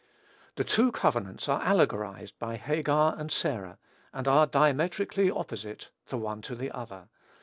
The 0.55 0.63
two 0.63 0.91
covenants 0.91 1.47
are 1.47 1.61
allegorized 1.61 2.39
by 2.39 2.57
Hagar 2.57 3.13
and 3.19 3.31
Sarah, 3.31 3.77
and 4.11 4.27
are 4.27 4.47
diametrically 4.47 5.29
opposite 5.29 5.91
the 6.07 6.17
one 6.17 6.41
to 6.41 6.55
the 6.55 6.71
other. 6.71 7.09